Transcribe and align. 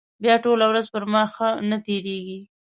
بیا 0.23 0.35
ټوله 0.43 0.65
ورځ 0.71 0.85
پر 0.93 1.03
ما 1.13 1.23
ښه 1.33 1.49
نه 1.69 1.77
تېرېږي. 1.85 2.39